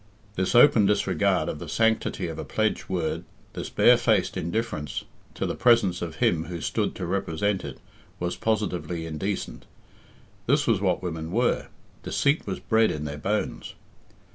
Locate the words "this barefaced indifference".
3.53-5.03